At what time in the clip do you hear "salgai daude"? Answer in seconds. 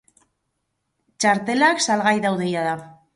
1.89-2.49